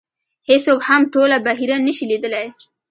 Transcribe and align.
هېڅوک 0.49 0.79
هم 0.87 1.01
ټوله 1.13 1.37
بحیره 1.45 1.77
نه 1.85 1.91
شي 1.97 2.05
لیدلی. 2.11 2.45